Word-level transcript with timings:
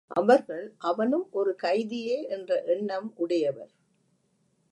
அவர்கள், 0.07 0.75
அவனும் 0.77 1.27
ஒரு 1.31 1.55
கைதியே 1.63 2.27
என்ற 2.27 2.63
எண்ணம் 2.65 3.13
உடையவர். 3.15 3.71